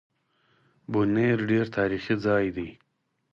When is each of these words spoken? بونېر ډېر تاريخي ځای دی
بونېر 0.91 1.37
ډېر 1.49 1.65
تاريخي 1.77 2.15
ځای 2.25 2.45
دی 2.55 2.69